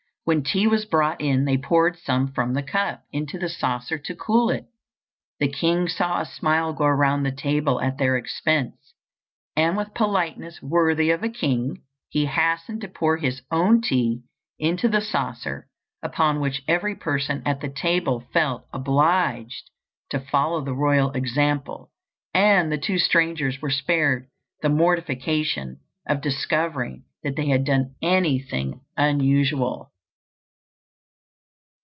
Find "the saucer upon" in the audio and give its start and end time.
14.87-16.39